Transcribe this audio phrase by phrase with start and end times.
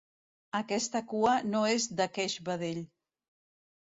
[0.59, 2.83] Aquesta cua no és d'aqueix vedell.